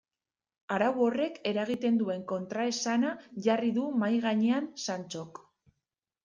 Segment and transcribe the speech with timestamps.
[0.75, 3.11] Arau horrek eragiten duen kontraesana
[3.49, 5.45] jarri du mahai gainean Santxok.